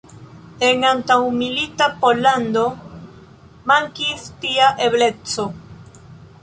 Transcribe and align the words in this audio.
En 0.69 0.85
antaŭmilita 0.91 1.89
Pollando 2.05 2.65
mankis 3.73 4.27
tia 4.47 4.73
ebleco. 4.89 5.49